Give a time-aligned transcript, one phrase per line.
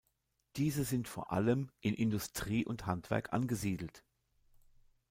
[0.55, 4.03] Diese sind vor allem in Industrie und Handwerk angesiedelt.